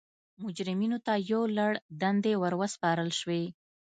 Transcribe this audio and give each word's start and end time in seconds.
مجرمینو 0.43 0.97
ته 1.05 1.13
یو 1.31 1.41
لړ 1.57 1.71
دندې 2.01 2.33
ور 2.41 2.53
وسپارل 2.61 3.09
شوې. 3.19 3.43